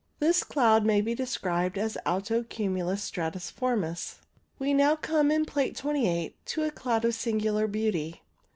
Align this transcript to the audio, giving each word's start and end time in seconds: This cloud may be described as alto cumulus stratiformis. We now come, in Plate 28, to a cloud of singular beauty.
This 0.17 0.43
cloud 0.43 0.83
may 0.83 0.99
be 0.99 1.13
described 1.13 1.77
as 1.77 1.95
alto 2.07 2.41
cumulus 2.41 3.03
stratiformis. 3.07 4.15
We 4.57 4.73
now 4.73 4.95
come, 4.95 5.29
in 5.29 5.45
Plate 5.45 5.75
28, 5.75 6.43
to 6.47 6.63
a 6.63 6.71
cloud 6.71 7.05
of 7.05 7.13
singular 7.13 7.67
beauty. 7.67 8.23